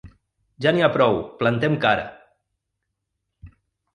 [0.65, 2.07] Ja n’hi ha prou, plantem cara!